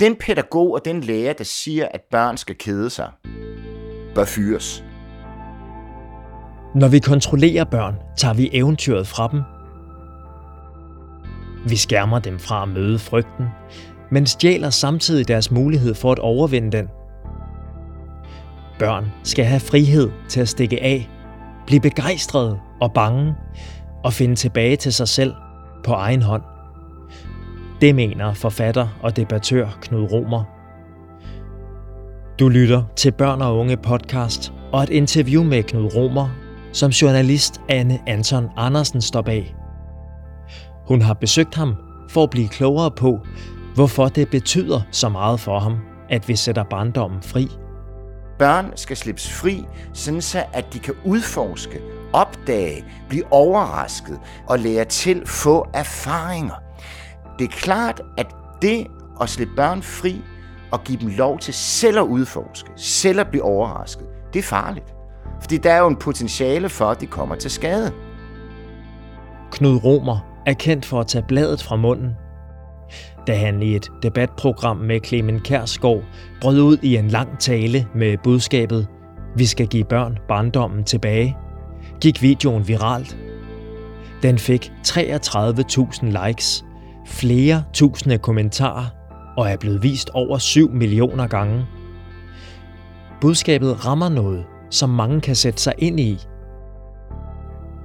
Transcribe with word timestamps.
Den 0.00 0.16
pædagog 0.16 0.74
og 0.74 0.80
den 0.84 1.00
lærer, 1.00 1.32
der 1.32 1.44
siger, 1.44 1.88
at 1.94 2.00
børn 2.10 2.36
skal 2.36 2.58
kede 2.58 2.90
sig, 2.90 3.10
bør 4.14 4.24
fyres. 4.24 4.84
Når 6.74 6.88
vi 6.88 6.98
kontrollerer 6.98 7.64
børn, 7.64 7.96
tager 8.16 8.34
vi 8.34 8.50
eventyret 8.52 9.06
fra 9.06 9.28
dem. 9.32 9.42
Vi 11.68 11.76
skærmer 11.76 12.18
dem 12.18 12.38
fra 12.38 12.62
at 12.62 12.68
møde 12.68 12.98
frygten, 12.98 13.46
men 14.10 14.26
stjæler 14.26 14.70
samtidig 14.70 15.28
deres 15.28 15.50
mulighed 15.50 15.94
for 15.94 16.12
at 16.12 16.18
overvinde 16.18 16.76
den. 16.76 16.88
Børn 18.78 19.12
skal 19.24 19.44
have 19.44 19.60
frihed 19.60 20.10
til 20.28 20.40
at 20.40 20.48
stikke 20.48 20.82
af, 20.82 21.10
blive 21.66 21.80
begejstrede 21.80 22.58
og 22.80 22.92
bange 22.92 23.34
og 24.04 24.12
finde 24.12 24.34
tilbage 24.34 24.76
til 24.76 24.92
sig 24.92 25.08
selv 25.08 25.34
på 25.84 25.92
egen 25.92 26.22
hånd. 26.22 26.42
Det 27.80 27.94
mener 27.94 28.34
forfatter 28.34 28.88
og 29.02 29.16
debattør 29.16 29.68
Knud 29.80 30.12
Romer. 30.12 30.44
Du 32.38 32.48
lytter 32.48 32.82
til 32.96 33.12
Børn 33.12 33.42
og 33.42 33.58
Unge 33.58 33.76
podcast 33.76 34.52
og 34.72 34.82
et 34.82 34.90
interview 34.90 35.44
med 35.44 35.62
Knud 35.62 35.94
Romer, 35.94 36.28
som 36.72 36.90
journalist 36.90 37.60
Anne 37.68 37.98
Anton 38.06 38.48
Andersen 38.56 39.00
står 39.00 39.22
bag. 39.22 39.56
Hun 40.86 41.02
har 41.02 41.14
besøgt 41.14 41.54
ham 41.54 41.74
for 42.10 42.22
at 42.22 42.30
blive 42.30 42.48
klogere 42.48 42.90
på, 42.90 43.18
hvorfor 43.74 44.08
det 44.08 44.30
betyder 44.30 44.80
så 44.90 45.08
meget 45.08 45.40
for 45.40 45.58
ham, 45.58 45.76
at 46.10 46.28
vi 46.28 46.36
sætter 46.36 46.64
barndommen 46.64 47.22
fri. 47.22 47.48
Børn 48.38 48.72
skal 48.76 48.96
slippes 48.96 49.32
fri, 49.32 49.64
sådan 49.92 50.20
så 50.20 50.44
at 50.52 50.72
de 50.72 50.78
kan 50.78 50.94
udforske, 51.04 51.80
opdage, 52.12 52.84
blive 53.08 53.32
overrasket 53.32 54.18
og 54.46 54.58
lære 54.58 54.84
til 54.84 55.26
få 55.26 55.66
erfaringer. 55.74 56.67
Det 57.38 57.44
er 57.44 57.48
klart, 57.48 58.00
at 58.16 58.36
det 58.62 58.86
at 59.20 59.28
slippe 59.28 59.54
børn 59.56 59.82
fri 59.82 60.22
og 60.70 60.84
give 60.84 60.98
dem 61.00 61.08
lov 61.08 61.38
til 61.38 61.54
selv 61.54 61.98
at 61.98 62.02
udforske, 62.02 62.70
selv 62.76 63.20
at 63.20 63.28
blive 63.28 63.42
overrasket, 63.42 64.06
det 64.32 64.38
er 64.38 64.42
farligt. 64.42 64.94
Fordi 65.40 65.56
der 65.56 65.72
er 65.72 65.78
jo 65.78 65.88
en 65.88 65.96
potentiale 65.96 66.68
for, 66.68 66.84
at 66.84 67.00
de 67.00 67.06
kommer 67.06 67.34
til 67.34 67.50
skade. 67.50 67.92
Knud 69.50 69.84
Romer 69.84 70.42
er 70.46 70.54
kendt 70.54 70.84
for 70.86 71.00
at 71.00 71.06
tage 71.06 71.24
bladet 71.28 71.62
fra 71.62 71.76
munden. 71.76 72.10
Da 73.26 73.34
han 73.34 73.62
i 73.62 73.76
et 73.76 73.90
debatprogram 74.02 74.76
med 74.76 75.00
Clemen 75.04 75.40
Kærsgaard 75.40 76.02
brød 76.40 76.60
ud 76.60 76.78
i 76.82 76.96
en 76.96 77.08
lang 77.08 77.38
tale 77.38 77.88
med 77.94 78.16
budskabet 78.24 78.86
Vi 79.36 79.46
skal 79.46 79.66
give 79.66 79.84
børn 79.84 80.18
barndommen 80.28 80.84
tilbage, 80.84 81.36
gik 82.00 82.22
videoen 82.22 82.68
viralt. 82.68 83.16
Den 84.22 84.38
fik 84.38 84.72
33.000 84.86 86.26
likes, 86.26 86.64
flere 87.08 87.64
tusinde 87.72 88.18
kommentarer 88.18 88.86
og 89.36 89.50
er 89.50 89.56
blevet 89.56 89.82
vist 89.82 90.10
over 90.10 90.38
7 90.38 90.70
millioner 90.70 91.26
gange. 91.26 91.66
Budskabet 93.20 93.86
rammer 93.86 94.08
noget, 94.08 94.44
som 94.70 94.90
mange 94.90 95.20
kan 95.20 95.36
sætte 95.36 95.62
sig 95.62 95.72
ind 95.78 96.00
i. 96.00 96.18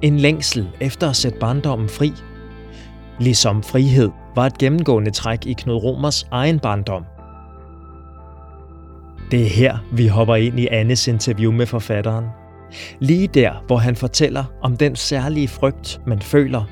En 0.02 0.20
længsel 0.20 0.70
efter 0.80 1.10
at 1.10 1.16
sætte 1.16 1.40
barndommen 1.40 1.90
fri. 1.90 2.14
Ligesom 3.20 3.64
frihed 3.64 4.10
var 4.36 4.46
et 4.46 4.58
gennemgående 4.58 5.12
træk 5.12 5.46
i 5.46 5.54
Knud 5.54 5.76
Romers 5.76 6.28
egen 6.32 6.60
barndom. 6.60 7.06
Det 9.32 9.44
er 9.44 9.50
her, 9.50 9.78
vi 9.92 10.08
hopper 10.08 10.36
ind 10.36 10.60
i 10.60 10.68
Annes 10.68 11.08
interview 11.08 11.52
med 11.52 11.66
forfatteren. 11.66 12.26
Lige 13.00 13.28
der, 13.28 13.64
hvor 13.68 13.78
han 13.78 13.96
fortæller 13.96 14.44
om 14.62 14.78
den 14.78 14.96
særlige 14.96 15.48
frygt, 15.48 16.02
man 16.08 16.22
føler, 16.22 16.64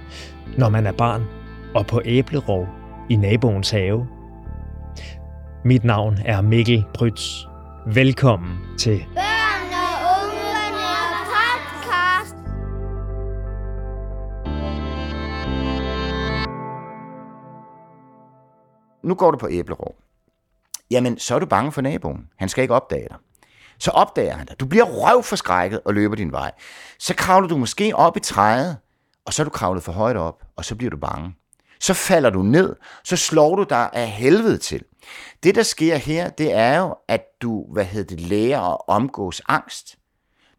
når 0.57 0.69
man 0.69 0.87
er 0.87 0.91
barn 0.91 1.21
og 1.75 1.87
på 1.87 2.01
æblerov 2.05 2.67
i 3.09 3.15
naboens 3.15 3.69
have. 3.69 4.07
Mit 5.65 5.83
navn 5.83 6.17
er 6.25 6.41
Mikkel 6.41 6.85
Brytz. 6.93 7.45
Velkommen 7.85 8.57
til 8.79 9.05
Børn 9.15 9.73
og 9.73 9.95
Ungerne 10.17 10.87
podcast. 11.31 12.35
Nu 19.03 19.15
går 19.15 19.31
du 19.31 19.37
på 19.37 19.47
æblerov. 19.51 19.95
Jamen, 20.91 21.19
så 21.19 21.35
er 21.35 21.39
du 21.39 21.45
bange 21.45 21.71
for 21.71 21.81
naboen. 21.81 22.27
Han 22.37 22.49
skal 22.49 22.61
ikke 22.61 22.73
opdage 22.73 23.07
dig. 23.09 23.17
Så 23.79 23.91
opdager 23.91 24.33
han 24.33 24.45
dig. 24.47 24.59
Du 24.59 24.65
bliver 24.65 24.85
røvforskrækket 24.85 25.81
og 25.85 25.93
løber 25.93 26.15
din 26.15 26.31
vej. 26.31 26.51
Så 26.99 27.15
kravler 27.15 27.47
du 27.47 27.57
måske 27.57 27.95
op 27.95 28.17
i 28.17 28.19
træet, 28.19 28.77
og 29.25 29.33
så 29.33 29.41
er 29.41 29.43
du 29.43 29.49
kravlet 29.49 29.83
for 29.83 29.91
højt 29.91 30.17
op, 30.17 30.43
og 30.55 30.65
så 30.65 30.75
bliver 30.75 30.89
du 30.89 30.97
bange. 30.97 31.35
Så 31.81 31.93
falder 31.93 32.29
du 32.29 32.43
ned, 32.43 32.75
så 33.03 33.15
slår 33.15 33.55
du 33.55 33.63
dig 33.63 33.89
af 33.93 34.07
helvede 34.07 34.57
til. 34.57 34.83
Det, 35.43 35.55
der 35.55 35.63
sker 35.63 35.95
her, 35.95 36.29
det 36.29 36.53
er 36.53 36.79
jo, 36.79 36.95
at 37.07 37.21
du 37.41 37.65
hvad 37.73 37.85
hedder 37.85 38.15
det, 38.15 38.19
lærer 38.19 38.73
at 38.73 38.77
omgås 38.87 39.41
angst. 39.47 39.97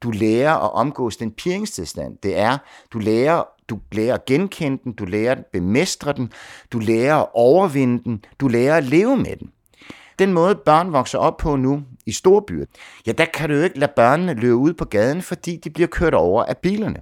Du 0.03 0.11
lærer 0.11 0.55
at 0.55 0.73
omgås 0.73 1.17
den 1.17 1.33
piringstilstand. 1.33 2.19
Det 2.23 2.39
er, 2.39 2.59
du 2.93 2.99
lærer, 2.99 3.45
du 3.69 3.79
lærer 3.93 4.15
at 4.15 4.25
genkende 4.25 4.79
den, 4.85 4.93
du 4.93 5.05
lærer 5.05 5.33
at 5.33 5.47
bemestre 5.53 6.13
den, 6.13 6.33
du 6.73 6.79
lærer 6.79 7.17
at 7.17 7.29
overvinde 7.35 8.05
den, 8.05 8.25
du 8.41 8.49
lærer 8.49 8.77
at 8.77 8.85
leve 8.85 9.17
med 9.17 9.37
den. 9.37 9.51
Den 10.19 10.33
måde, 10.33 10.55
børn 10.55 10.93
vokser 10.93 11.19
op 11.19 11.37
på 11.37 11.57
nu 11.57 11.83
i 12.07 12.13
storbyer, 12.13 12.65
ja, 13.07 13.13
der 13.13 13.25
kan 13.25 13.49
du 13.49 13.55
jo 13.55 13.63
ikke 13.63 13.79
lade 13.79 13.93
børnene 13.97 14.35
løbe 14.35 14.55
ud 14.55 14.73
på 14.73 14.85
gaden, 14.85 15.23
fordi 15.23 15.57
de 15.57 15.71
bliver 15.71 15.87
kørt 15.87 16.15
over 16.15 16.45
af 16.45 16.57
bilerne. 16.59 16.97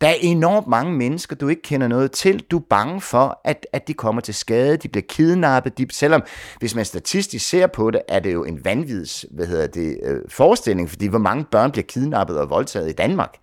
Der 0.00 0.08
er 0.08 0.14
enormt 0.20 0.66
mange 0.66 0.92
mennesker, 0.92 1.36
du 1.36 1.48
ikke 1.48 1.62
kender 1.62 1.88
noget 1.88 2.12
til. 2.12 2.40
Du 2.50 2.56
er 2.56 2.62
bange 2.70 3.00
for, 3.00 3.40
at, 3.44 3.66
at 3.72 3.88
de 3.88 3.94
kommer 3.94 4.20
til 4.20 4.34
skade, 4.34 4.76
de 4.76 4.88
bliver 4.88 5.04
kidnappet. 5.08 5.78
De, 5.78 5.86
selvom, 5.92 6.22
hvis 6.58 6.74
man 6.74 6.84
statistisk 6.84 7.48
ser 7.48 7.66
på 7.66 7.90
det, 7.90 8.02
er 8.08 8.18
det 8.18 8.32
jo 8.32 8.44
en 8.44 8.64
vanvids 8.64 9.24
hvad 9.30 9.46
hedder 9.46 9.66
det, 9.66 10.00
øh, 10.02 10.20
forestilling, 10.28 10.90
fordi 10.90 11.06
hvor 11.06 11.18
mange 11.18 11.44
børn 11.44 11.72
bliver 11.72 11.86
kidnappet 11.86 12.38
og 12.38 12.50
voldtaget 12.50 12.88
i 12.88 12.92
Danmark. 12.92 13.34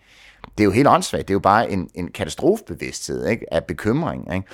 Det 0.58 0.64
er 0.64 0.66
jo 0.66 0.72
helt 0.72 0.88
åndssvagt. 0.88 1.28
Det 1.28 1.34
er 1.34 1.36
jo 1.36 1.40
bare 1.40 1.72
en, 1.72 1.90
en 1.96 2.08
katastrofebevidsthed 2.08 3.28
ikke? 3.28 3.54
af 3.54 3.64
bekymring. 3.64 4.34
Ikke? 4.34 4.48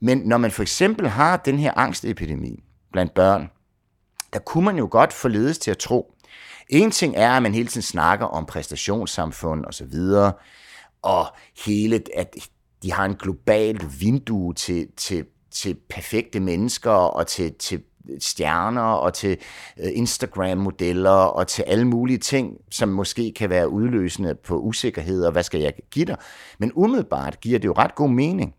Men 0.00 0.18
når 0.18 0.36
man 0.36 0.50
for 0.50 0.62
eksempel 0.62 1.08
har 1.08 1.36
den 1.36 1.58
her 1.58 1.72
angstepidemi 1.76 2.64
blandt 2.92 3.14
børn, 3.14 3.50
der 4.34 4.40
kunne 4.40 4.64
man 4.64 4.76
jo 4.76 4.88
godt 4.90 5.12
forledes 5.12 5.58
til 5.58 5.70
at 5.70 5.78
tro. 5.78 6.14
En 6.68 6.90
ting 6.90 7.16
er, 7.16 7.30
at 7.30 7.42
man 7.42 7.54
hele 7.54 7.68
tiden 7.68 7.82
snakker 7.82 8.26
om 8.26 8.46
præstationssamfund 8.46 9.64
og 9.64 9.74
så 9.74 9.84
videre, 9.84 10.32
og 11.02 11.26
hele, 11.66 12.02
at 12.16 12.36
de 12.82 12.92
har 12.92 13.04
en 13.04 13.14
globalt 13.14 14.00
vindue 14.00 14.54
til, 14.54 14.88
til, 14.96 15.24
til 15.50 15.76
perfekte 15.88 16.40
mennesker 16.40 16.90
og 16.90 17.26
til, 17.26 17.54
til 17.58 17.82
stjerner 18.18 18.82
og 18.82 19.14
til 19.14 19.38
øh, 19.80 19.90
Instagram-modeller 19.94 21.10
og 21.10 21.48
til 21.48 21.62
alle 21.62 21.84
mulige 21.84 22.18
ting, 22.18 22.56
som 22.70 22.88
måske 22.88 23.32
kan 23.36 23.50
være 23.50 23.68
udløsende 23.68 24.34
på 24.34 24.58
usikkerhed, 24.58 25.24
og 25.24 25.32
hvad 25.32 25.42
skal 25.42 25.60
jeg 25.60 25.72
give 25.90 26.04
dig? 26.04 26.16
Men 26.58 26.72
umiddelbart 26.74 27.40
giver 27.40 27.58
det 27.58 27.68
jo 27.68 27.74
ret 27.78 27.94
god 27.94 28.10
mening, 28.10 28.54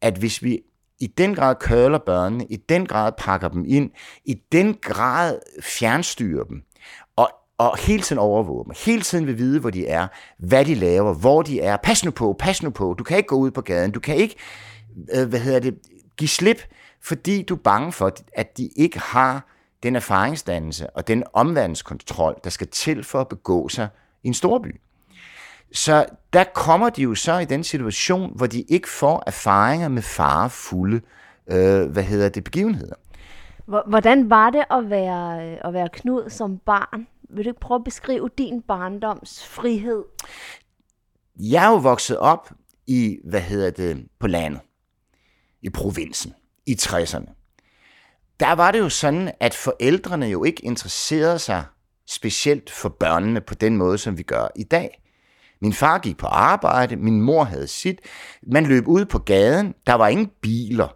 at 0.00 0.18
hvis 0.18 0.42
vi 0.42 0.60
i 1.00 1.06
den 1.06 1.34
grad 1.34 1.54
køler 1.54 1.98
børnene, 1.98 2.46
i 2.50 2.56
den 2.56 2.86
grad 2.86 3.12
pakker 3.18 3.48
dem 3.48 3.64
ind, 3.68 3.90
i 4.24 4.34
den 4.52 4.74
grad 4.82 5.38
fjernstyrer 5.62 6.44
dem, 6.44 6.62
og, 7.16 7.30
og 7.58 7.78
hele 7.78 8.02
tiden 8.02 8.18
overvåger 8.18 8.64
dem, 8.64 8.72
hele 8.84 9.02
tiden 9.02 9.26
vil 9.26 9.38
vide, 9.38 9.60
hvor 9.60 9.70
de 9.70 9.86
er, 9.86 10.08
hvad 10.38 10.64
de 10.64 10.74
laver, 10.74 11.14
hvor 11.14 11.42
de 11.42 11.60
er. 11.60 11.76
Pas 11.76 12.04
nu 12.04 12.10
på, 12.10 12.36
pas 12.38 12.62
nu 12.62 12.70
på. 12.70 12.94
Du 12.98 13.04
kan 13.04 13.16
ikke 13.16 13.26
gå 13.26 13.36
ud 13.36 13.50
på 13.50 13.60
gaden, 13.60 13.90
du 13.90 14.00
kan 14.00 14.16
ikke, 14.16 14.36
øh, 15.14 15.28
hvad 15.28 15.40
hedder 15.40 15.60
det, 15.60 15.78
give 16.16 16.28
slip, 16.28 16.62
fordi 17.02 17.42
du 17.42 17.54
er 17.54 17.58
bange 17.58 17.92
for, 17.92 18.12
at 18.32 18.58
de 18.58 18.70
ikke 18.76 18.98
har 18.98 19.46
den 19.82 19.96
erfaringsdannelse 19.96 20.90
og 20.90 21.08
den 21.08 21.24
omverdenskontrol, 21.32 22.34
der 22.44 22.50
skal 22.50 22.68
til 22.68 23.04
for 23.04 23.20
at 23.20 23.28
begå 23.28 23.68
sig 23.68 23.88
i 24.22 24.28
en 24.28 24.34
storby. 24.34 24.80
Så 25.72 26.06
der 26.32 26.44
kommer 26.44 26.90
de 26.90 27.02
jo 27.02 27.14
så 27.14 27.38
i 27.38 27.44
den 27.44 27.64
situation, 27.64 28.32
hvor 28.36 28.46
de 28.46 28.62
ikke 28.62 28.88
får 28.88 29.22
erfaringer 29.26 29.88
med 29.88 30.02
farefulde 30.02 31.00
øh, 31.50 31.90
hvad 31.90 32.02
hedder 32.02 32.28
det, 32.28 32.44
begivenheder. 32.44 32.94
Hvordan 33.66 34.30
var 34.30 34.50
det 34.50 34.64
at 34.70 34.90
være, 34.90 35.42
at 35.42 35.72
være 35.72 35.88
Knud 35.92 36.30
som 36.30 36.58
barn? 36.58 37.06
Vil 37.30 37.44
du 37.44 37.50
ikke 37.50 37.60
prøve 37.60 37.78
at 37.78 37.84
beskrive 37.84 38.30
din 38.38 38.62
barndoms 38.62 39.46
frihed? 39.46 40.04
Jeg 41.36 41.64
er 41.64 41.70
jo 41.70 41.76
vokset 41.76 42.18
op 42.18 42.52
i, 42.86 43.18
hvad 43.24 43.40
hedder 43.40 43.70
det, 43.70 44.06
på 44.20 44.26
landet, 44.26 44.60
i 45.62 45.70
provinsen, 45.70 46.34
i 46.66 46.76
60'erne. 46.80 47.32
Der 48.40 48.52
var 48.52 48.70
det 48.70 48.78
jo 48.78 48.88
sådan, 48.88 49.32
at 49.40 49.54
forældrene 49.54 50.26
jo 50.26 50.44
ikke 50.44 50.64
interesserede 50.64 51.38
sig 51.38 51.64
specielt 52.06 52.70
for 52.70 52.88
børnene 52.88 53.40
på 53.40 53.54
den 53.54 53.76
måde, 53.76 53.98
som 53.98 54.18
vi 54.18 54.22
gør 54.22 54.48
i 54.56 54.64
dag. 54.64 55.02
Min 55.66 55.72
far 55.72 55.98
gik 55.98 56.16
på 56.16 56.26
arbejde, 56.26 56.96
min 56.96 57.20
mor 57.20 57.44
havde 57.44 57.66
sit. 57.66 58.00
Man 58.42 58.66
løb 58.66 58.88
ud 58.88 59.04
på 59.04 59.18
gaden, 59.18 59.74
der 59.86 59.94
var 59.94 60.08
ingen 60.08 60.30
biler. 60.42 60.88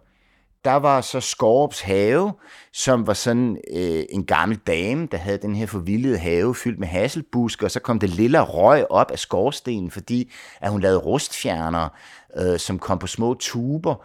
Der 0.65 0.75
var 0.75 1.01
så 1.01 1.19
Skorps 1.19 1.81
have, 1.81 2.33
som 2.73 3.07
var 3.07 3.13
sådan 3.13 3.57
øh, 3.73 4.03
en 4.09 4.25
gammel 4.25 4.57
dame, 4.57 5.07
der 5.11 5.17
havde 5.17 5.37
den 5.37 5.55
her 5.55 5.65
forvildede 5.65 6.17
have 6.17 6.55
fyldt 6.55 6.79
med 6.79 6.87
hasselbusker, 6.87 7.65
og 7.65 7.71
så 7.71 7.79
kom 7.79 7.99
det 7.99 8.09
lille 8.09 8.41
røg 8.41 8.91
op 8.91 9.11
af 9.11 9.19
skorstenen, 9.19 9.91
fordi 9.91 10.31
at 10.61 10.71
hun 10.71 10.81
lavede 10.81 10.99
rustfjerner, 10.99 11.89
øh, 12.37 12.59
som 12.59 12.79
kom 12.79 12.99
på 12.99 13.07
små 13.07 13.33
tuber. 13.33 13.95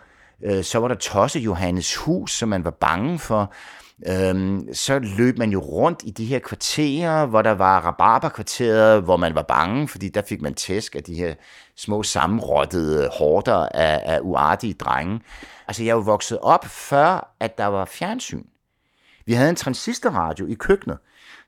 Øh, 0.45 0.65
så 0.65 0.79
var 0.79 0.89
der 0.89 0.95
Tosse 0.95 1.39
Johannes 1.39 1.97
hus, 1.97 2.33
som 2.33 2.49
man 2.49 2.65
var 2.65 2.77
bange 2.81 3.19
for. 3.19 3.53
Øhm, 4.09 4.75
så 4.75 4.99
løb 4.99 5.39
man 5.39 5.51
jo 5.51 5.61
rundt 5.61 6.03
i 6.05 6.11
de 6.11 6.25
her 6.25 6.39
kvarterer, 6.39 7.27
hvor 7.27 7.43
der 7.43 7.51
var 7.51 7.81
rabarberkvarteret, 7.81 9.03
hvor 9.03 9.17
man 9.17 9.35
var 9.35 9.43
bange, 9.43 9.89
fordi 9.89 10.09
der 10.09 10.23
fik 10.23 10.43
man 10.43 10.55
tæsk 10.55 10.97
af 10.97 11.03
de 11.03 11.15
her 11.15 11.35
små 11.77 12.03
sammenrottede 12.03 13.09
horder 13.19 13.69
af, 13.75 14.03
af 14.05 14.21
uartige 14.23 14.75
drenge. 14.75 15.21
Altså, 15.69 15.83
jeg 15.83 15.91
er 15.91 15.95
jo 15.95 16.01
vokset 16.01 16.39
op, 16.39 16.65
før 16.65 17.35
at 17.41 17.59
der 17.59 17.67
var 17.67 17.85
fjernsyn. 17.85 18.43
Vi 19.27 19.33
havde 19.33 19.51
en 19.51 19.57
transistorradio 19.57 20.47
i 20.47 20.55
køkkenet. 20.55 20.99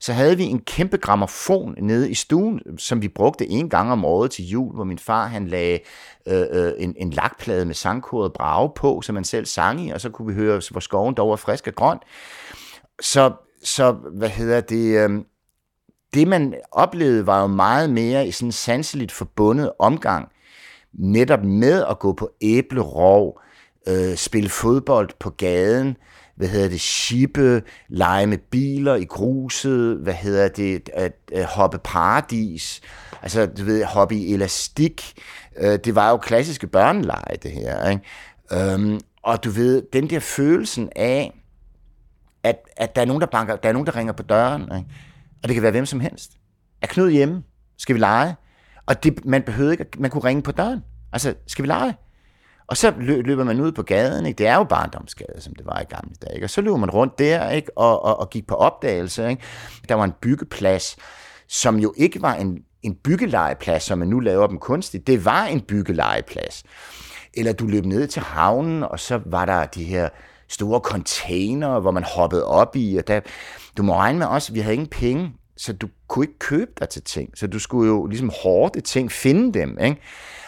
Så 0.01 0.13
havde 0.13 0.37
vi 0.37 0.45
en 0.45 0.61
kæmpe 0.61 0.97
gramofon 0.97 1.75
nede 1.79 2.11
i 2.11 2.15
stuen, 2.15 2.61
som 2.79 3.03
vi 3.03 3.09
brugte 3.09 3.47
en 3.47 3.71
gang 3.71 3.93
om 3.93 4.05
året 4.05 4.31
til 4.31 4.49
jul, 4.49 4.75
hvor 4.75 4.85
min 4.85 4.99
far 4.99 5.27
han 5.27 5.49
lagde 5.49 5.79
øh, 6.29 6.47
øh, 6.51 6.73
en, 6.79 6.95
en 6.99 7.11
lakplade 7.11 7.65
med 7.65 7.75
sangkoret 7.75 8.33
brage 8.33 8.71
på, 8.77 9.03
som 9.03 9.15
man 9.15 9.25
selv 9.25 9.47
sang 9.47 9.87
i, 9.87 9.91
og 9.91 10.01
så 10.01 10.11
kunne 10.11 10.29
vi 10.29 10.35
høre, 10.35 10.63
hvor 10.71 10.81
skoven 10.81 11.15
dog 11.15 11.31
var 11.31 11.37
frisk 11.37 11.67
og 11.67 11.75
grøn. 11.75 11.99
Så, 13.01 13.33
så 13.65 13.93
hvad 13.93 14.29
hedder 14.29 14.61
det... 14.61 15.11
Øh, 15.11 15.11
det 16.15 16.29
man 16.29 16.55
oplevede 16.73 17.27
var 17.27 17.41
jo 17.41 17.47
meget 17.47 17.91
mere 17.91 18.27
i 18.27 18.31
sådan 18.31 18.49
en 18.49 18.53
sanseligt 18.53 19.13
forbundet 19.13 19.73
omgang, 19.79 20.29
netop 20.93 21.45
med 21.45 21.85
at 21.91 21.99
gå 21.99 22.13
på 22.13 22.31
æblerov, 22.41 23.41
øh, 23.89 24.17
spille 24.17 24.49
fodbold 24.49 25.11
på 25.19 25.31
gaden, 25.31 25.97
hvad 26.39 26.49
hedder 26.49 26.69
det, 26.69 26.81
shippe, 26.81 27.63
lege 27.89 28.27
med 28.27 28.39
biler 28.39 28.95
i 28.95 29.05
gruset, 29.05 29.97
hvad 29.97 30.15
hedder 30.15 30.49
det, 30.49 30.91
at, 30.95 31.13
at 31.33 31.45
hoppe 31.45 31.79
paradis, 31.79 32.81
altså 33.23 33.47
du 33.47 33.65
ved, 33.65 33.85
hoppe 33.85 34.15
i 34.15 34.35
elastik, 34.35 35.13
øh, 35.57 35.79
det 35.85 35.95
var 35.95 36.11
jo 36.11 36.17
klassiske 36.17 36.67
børneleje, 36.67 37.37
det 37.43 37.51
her, 37.51 37.89
ikke? 37.89 38.73
Øhm, 38.73 39.01
og 39.23 39.45
du 39.45 39.51
ved, 39.51 39.83
den 39.93 40.11
der 40.11 40.21
følelsen 40.21 40.89
af, 40.97 41.41
at, 42.43 42.57
at 42.77 42.97
der 42.97 43.03
er 43.03 43.07
nogen, 43.07 43.21
der 43.21 43.27
banker, 43.27 43.57
der 43.57 43.69
er 43.69 43.73
nogen, 43.73 43.87
der 43.87 43.97
ringer 43.97 44.13
på 44.13 44.23
døren, 44.23 44.63
ikke? 44.63 44.87
og 45.43 45.49
det 45.49 45.55
kan 45.55 45.63
være 45.63 45.73
hvem 45.73 45.87
som 45.87 46.01
helst. 46.01 46.33
Er 46.83 46.87
Knud 46.87 47.11
hjemme? 47.11 47.43
Skal 47.79 47.95
vi 47.95 48.01
lege? 48.01 48.37
Og 48.87 49.05
det, 49.05 49.25
man 49.25 49.43
behøvede 49.43 49.73
ikke, 49.73 49.87
man 49.99 50.11
kunne 50.11 50.25
ringe 50.25 50.43
på 50.43 50.53
døren. 50.53 50.81
Altså, 51.13 51.35
skal 51.47 51.63
vi 51.63 51.69
lege? 51.69 51.95
Og 52.69 52.77
så 52.77 52.93
løber 52.99 53.45
man 53.45 53.61
ud 53.61 53.73
på 53.73 53.83
gaden, 53.83 54.27
ikke? 54.27 54.39
det 54.39 54.47
er 54.47 54.55
jo 54.55 54.65
barndomsgade, 54.65 55.41
som 55.41 55.55
det 55.55 55.67
var 55.67 55.81
i 55.81 55.85
gamle 55.85 56.15
dage, 56.23 56.35
ikke? 56.35 56.47
og 56.47 56.51
så 56.51 56.61
løber 56.61 56.77
man 56.77 56.91
rundt 56.91 57.19
der 57.19 57.51
ikke? 57.51 57.79
Og, 57.79 58.05
og, 58.05 58.21
og 58.21 58.31
gik 58.31 58.47
på 58.47 58.55
opdagelse. 58.55 59.31
Ikke? 59.31 59.43
Der 59.89 59.95
var 59.95 60.05
en 60.05 60.13
byggeplads, 60.21 60.97
som 61.49 61.77
jo 61.77 61.95
ikke 61.97 62.23
var 62.23 62.35
en, 62.35 62.63
en 62.83 62.95
byggelegeplads, 62.95 63.83
som 63.83 63.99
man 63.99 64.09
nu 64.09 64.21
laver 64.21 64.47
dem 64.47 64.59
kunstigt, 64.59 65.07
det 65.07 65.25
var 65.25 65.45
en 65.45 65.61
byggelegeplads. 65.61 66.65
Eller 67.35 67.53
du 67.53 67.67
løb 67.67 67.85
ned 67.85 68.07
til 68.07 68.23
havnen, 68.23 68.83
og 68.83 69.01
så 69.01 69.21
var 69.27 69.45
der 69.45 69.67
de 69.67 69.85
her 69.85 70.09
store 70.49 70.81
container, 70.81 71.81
hvor 71.81 71.91
man 71.91 72.05
hoppede 72.05 72.47
op 72.47 72.77
i, 72.77 72.97
og 72.97 73.07
der, 73.07 73.21
du 73.77 73.83
må 73.83 73.97
regne 73.97 74.19
med 74.19 74.27
også, 74.27 74.53
at 74.53 74.55
vi 74.55 74.61
havde 74.61 74.75
ingen 74.75 74.89
penge, 74.89 75.33
så 75.57 75.73
du 75.73 75.89
kunne 76.09 76.25
ikke 76.25 76.39
købe 76.39 76.71
dig 76.81 76.89
til 76.89 77.03
ting. 77.03 77.39
Så 77.39 77.47
du 77.47 77.59
skulle 77.59 77.89
jo 77.89 78.07
ligesom 78.07 78.31
hårde 78.43 78.81
ting, 78.81 79.13
finde 79.13 79.59
dem. 79.59 79.79
Ikke? 79.81 80.01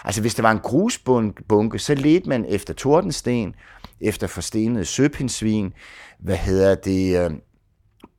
Altså 0.04 0.20
hvis 0.20 0.34
der 0.34 0.42
var 0.42 0.50
en 0.50 0.58
grusbunke, 0.58 1.78
så 1.78 1.94
ledte 1.94 2.28
man 2.28 2.44
efter 2.48 2.74
tordensten, 2.74 3.54
efter 4.00 4.26
forstenede 4.26 4.84
søpindsvin, 4.84 5.72
hvad 6.18 6.36
hedder 6.36 6.74
det, 6.74 7.24
øh, 7.24 7.30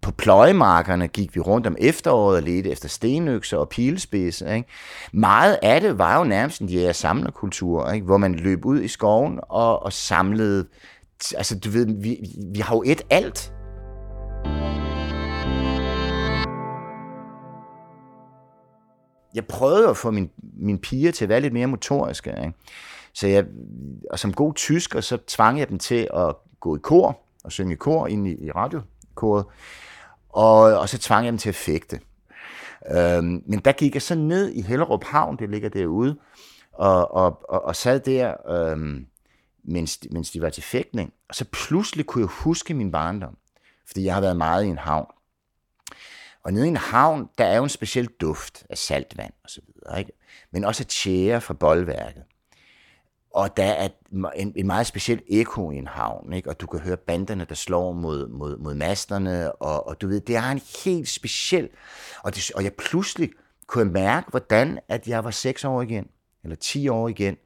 på 0.01 0.11
pløjemarkerne 0.11 1.07
gik 1.07 1.35
vi 1.35 1.39
rundt 1.39 1.67
om 1.67 1.75
efteråret 1.79 2.37
og 2.37 2.43
ledte 2.43 2.71
efter 2.71 2.89
stenøkser 2.89 3.57
og 3.57 3.69
pilespidser. 3.69 4.53
Ikke? 4.53 4.69
Meget 5.13 5.59
af 5.61 5.81
det 5.81 5.97
var 5.97 6.17
jo 6.17 6.23
nærmest 6.23 6.61
en 6.61 6.69
jæger 6.69 6.91
samlerkultur, 6.91 7.91
ikke? 7.91 8.05
hvor 8.05 8.17
man 8.17 8.35
løb 8.35 8.65
ud 8.65 8.81
i 8.81 8.87
skoven 8.87 9.39
og, 9.49 9.83
og 9.83 9.93
samlede, 9.93 10.67
altså 11.37 11.59
du 11.59 11.69
ved, 11.69 11.85
vi, 12.01 12.17
vi 12.53 12.59
har 12.59 12.75
jo 12.75 12.83
et 12.85 13.01
alt. 13.09 13.53
Jeg 19.35 19.45
prøvede 19.45 19.89
at 19.89 19.97
få 19.97 20.11
min, 20.11 20.29
min 20.53 20.79
piger 20.79 21.11
til 21.11 21.25
at 21.25 21.29
være 21.29 21.41
lidt 21.41 21.53
mere 21.53 21.67
motoriske. 21.67 22.29
Ikke? 22.29 22.53
Så 23.13 23.27
jeg, 23.27 23.45
og 24.09 24.19
som 24.19 24.33
god 24.33 24.53
tysker, 24.53 25.01
så 25.01 25.17
tvang 25.27 25.59
jeg 25.59 25.69
dem 25.69 25.79
til 25.79 26.07
at 26.13 26.35
gå 26.59 26.75
i 26.75 26.79
kor 26.79 27.19
og 27.43 27.51
synge 27.51 27.73
i 27.73 27.75
kor 27.75 28.07
ind 28.07 28.27
i, 28.27 28.45
i 28.45 28.51
radiokoret. 28.51 29.45
Og, 30.29 30.59
og 30.61 30.89
så 30.89 30.97
tvang 30.97 31.25
jeg 31.25 31.31
dem 31.31 31.37
til 31.37 31.49
at 31.49 31.55
fægte. 31.55 31.99
Øhm, 32.91 33.43
men 33.45 33.59
der 33.65 33.71
gik 33.71 33.93
jeg 33.93 34.01
så 34.01 34.15
ned 34.15 34.51
i 34.51 34.61
Hellerup 34.61 35.03
Havn, 35.03 35.37
det 35.37 35.49
ligger 35.49 35.69
derude, 35.69 36.17
og, 36.73 37.13
og, 37.13 37.49
og, 37.49 37.65
og 37.65 37.75
sad 37.75 37.99
der, 37.99 38.51
øhm, 38.51 39.05
mens, 39.63 39.99
mens 40.11 40.31
de 40.31 40.41
var 40.41 40.49
til 40.49 40.63
fægtning. 40.63 41.13
Og 41.29 41.35
så 41.35 41.45
pludselig 41.51 42.05
kunne 42.05 42.21
jeg 42.21 42.29
huske 42.29 42.73
min 42.73 42.91
barndom, 42.91 43.37
fordi 43.87 44.03
jeg 44.03 44.13
har 44.13 44.21
været 44.21 44.37
meget 44.37 44.63
i 44.63 44.67
en 44.67 44.77
havn. 44.77 45.05
Og 46.43 46.53
nede 46.53 46.65
i 46.65 46.69
en 46.69 46.77
havn, 46.77 47.29
der 47.37 47.45
er 47.45 47.57
jo 47.57 47.63
en 47.63 47.69
speciel 47.69 48.07
duft 48.07 48.65
af 48.69 48.77
saltvand 48.77 49.33
og 49.43 49.49
så 49.49 49.61
videre, 49.67 49.99
ikke? 49.99 50.11
men 50.51 50.63
også 50.63 50.83
af 50.83 50.87
tjære 50.87 51.41
fra 51.41 51.53
boldværket. 51.53 52.23
Og 53.33 53.57
der 53.57 53.63
er 53.63 53.89
en, 54.35 54.53
en 54.55 54.67
meget 54.67 54.87
speciel 54.87 55.21
eko 55.27 55.71
i 55.71 55.75
en 55.75 55.87
havn, 55.87 56.33
ikke? 56.33 56.49
og 56.49 56.61
du 56.61 56.67
kan 56.67 56.79
høre 56.79 56.97
banderne, 56.97 57.45
der 57.45 57.55
slår 57.55 57.93
mod, 57.93 58.27
mod, 58.27 58.57
mod 58.57 58.73
masterne, 58.73 59.51
og, 59.51 59.87
og 59.87 60.01
du 60.01 60.07
ved, 60.07 60.21
det 60.21 60.35
er 60.35 60.51
en 60.51 60.61
helt 60.85 61.09
speciel, 61.09 61.69
og, 62.23 62.35
det, 62.35 62.51
og 62.55 62.63
jeg 62.63 62.73
pludselig 62.73 63.31
kunne 63.67 63.85
jeg 63.85 63.91
mærke, 63.91 64.29
hvordan 64.29 64.79
at 64.87 65.07
jeg 65.07 65.23
var 65.23 65.31
6 65.31 65.65
år 65.65 65.81
igen, 65.81 66.07
eller 66.43 66.55
10 66.55 66.87
år 66.87 67.07
igen, 67.07 67.37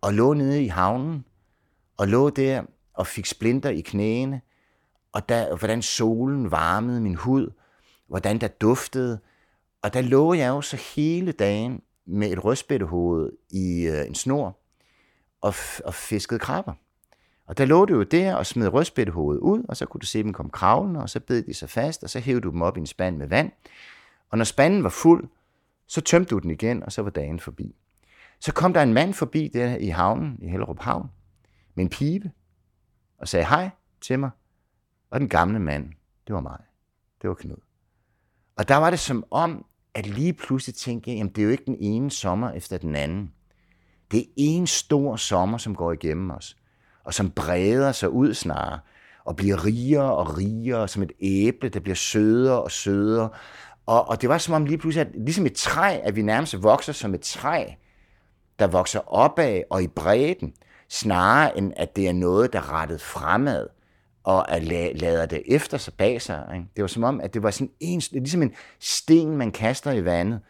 og 0.00 0.14
lå 0.14 0.34
nede 0.34 0.64
i 0.64 0.66
havnen, 0.66 1.24
og 1.96 2.08
lå 2.08 2.30
der 2.30 2.62
og 2.94 3.06
fik 3.06 3.26
splinter 3.26 3.70
i 3.70 3.80
knæene, 3.80 4.40
og 5.12 5.28
der, 5.28 5.50
og 5.50 5.58
hvordan 5.58 5.82
solen 5.82 6.50
varmede 6.50 7.00
min 7.00 7.14
hud, 7.14 7.50
hvordan 8.12 8.38
der 8.38 8.48
duftede. 8.48 9.18
Og 9.82 9.94
der 9.94 10.00
lå 10.00 10.34
jeg 10.34 10.48
jo 10.48 10.60
så 10.60 10.76
hele 10.96 11.32
dagen 11.32 11.82
med 12.06 12.32
et 12.32 12.44
rødspættehoved 12.44 13.32
i 13.50 13.86
øh, 13.86 14.06
en 14.06 14.14
snor 14.14 14.58
og, 15.40 15.54
og 15.84 15.94
fiskede 15.94 16.40
krabber. 16.40 16.72
Og 17.46 17.58
der 17.58 17.64
lå 17.64 17.84
du 17.84 17.94
jo 17.94 18.02
der 18.02 18.34
og 18.34 18.46
smed 18.46 18.68
rødspættehovedet 18.68 19.40
ud, 19.40 19.64
og 19.68 19.76
så 19.76 19.86
kunne 19.86 19.98
du 19.98 20.06
se 20.06 20.22
dem 20.22 20.32
komme 20.32 20.50
kravlende, 20.50 21.00
og 21.00 21.10
så 21.10 21.20
bed 21.20 21.42
de 21.42 21.54
sig 21.54 21.70
fast, 21.70 22.04
og 22.04 22.10
så 22.10 22.20
hævde 22.20 22.40
du 22.40 22.50
dem 22.50 22.62
op 22.62 22.76
i 22.76 22.80
en 22.80 22.86
spand 22.86 23.16
med 23.16 23.26
vand. 23.26 23.52
Og 24.30 24.38
når 24.38 24.44
spanden 24.44 24.82
var 24.82 24.90
fuld, 24.90 25.28
så 25.86 26.00
tømte 26.00 26.30
du 26.30 26.38
den 26.38 26.50
igen, 26.50 26.82
og 26.82 26.92
så 26.92 27.02
var 27.02 27.10
dagen 27.10 27.40
forbi. 27.40 27.74
Så 28.40 28.52
kom 28.52 28.72
der 28.72 28.82
en 28.82 28.94
mand 28.94 29.14
forbi 29.14 29.48
der 29.48 29.76
i 29.76 29.88
havnen, 29.88 30.38
i 30.42 30.48
Hellerup 30.48 30.78
Havn, 30.78 31.10
med 31.74 31.84
en 31.84 31.90
pibe, 31.90 32.30
og 33.18 33.28
sagde 33.28 33.46
hej 33.46 33.70
til 34.00 34.18
mig. 34.18 34.30
Og 35.10 35.20
den 35.20 35.28
gamle 35.28 35.58
mand, 35.58 35.92
det 36.26 36.34
var 36.34 36.40
mig. 36.40 36.60
Det 37.22 37.28
var 37.28 37.34
Knud. 37.34 37.71
Og 38.56 38.68
der 38.68 38.76
var 38.76 38.90
det 38.90 38.98
som 38.98 39.24
om, 39.30 39.64
at 39.94 40.06
lige 40.06 40.32
pludselig 40.32 40.74
tænkte 40.74 41.10
jeg, 41.10 41.16
jamen 41.16 41.32
det 41.32 41.38
er 41.38 41.44
jo 41.44 41.50
ikke 41.50 41.64
den 41.66 41.76
ene 41.80 42.10
sommer 42.10 42.50
efter 42.50 42.78
den 42.78 42.96
anden. 42.96 43.32
Det 44.10 44.20
er 44.20 44.26
en 44.36 44.66
stor 44.66 45.16
sommer, 45.16 45.58
som 45.58 45.74
går 45.74 45.92
igennem 45.92 46.30
os, 46.30 46.56
og 47.04 47.14
som 47.14 47.30
breder 47.30 47.92
sig 47.92 48.10
ud 48.10 48.34
snarere, 48.34 48.78
og 49.24 49.36
bliver 49.36 49.64
rigere 49.64 50.14
og 50.14 50.38
rigere, 50.38 50.88
som 50.88 51.02
et 51.02 51.12
æble, 51.20 51.68
der 51.68 51.80
bliver 51.80 51.94
sødere 51.94 52.62
og 52.62 52.70
sødere. 52.70 53.28
Og, 53.86 54.08
og 54.08 54.20
det 54.20 54.28
var 54.28 54.38
som 54.38 54.54
om 54.54 54.66
lige 54.66 54.78
pludselig, 54.78 55.06
at 55.06 55.14
ligesom 55.14 55.46
et 55.46 55.54
træ, 55.54 55.98
at 56.02 56.16
vi 56.16 56.22
nærmest 56.22 56.62
vokser 56.62 56.92
som 56.92 57.14
et 57.14 57.20
træ, 57.20 57.64
der 58.58 58.66
vokser 58.66 59.00
opad 59.14 59.62
og 59.70 59.82
i 59.82 59.86
bredden, 59.86 60.54
snarere 60.88 61.58
end 61.58 61.72
at 61.76 61.96
det 61.96 62.08
er 62.08 62.12
noget, 62.12 62.52
der 62.52 62.58
er 62.58 62.72
rettet 62.72 63.00
fremad 63.00 63.68
og 64.24 64.50
at 64.50 64.62
la- 64.62 64.92
lader 64.98 65.26
det 65.26 65.42
efter 65.46 65.78
sig 65.78 65.94
bag 65.94 66.22
sig. 66.22 66.50
Ikke? 66.54 66.66
Det 66.76 66.82
var 66.82 66.88
som 66.88 67.04
om, 67.04 67.20
at 67.20 67.34
det 67.34 67.42
var 67.42 67.50
sådan 67.50 67.70
en, 67.80 68.02
ligesom 68.12 68.42
en 68.42 68.52
sten, 68.80 69.36
man 69.36 69.50
kaster 69.52 69.92
i 69.92 70.04
vandet, 70.04 70.40